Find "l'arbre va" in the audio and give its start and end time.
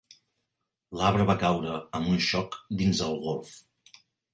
1.01-1.37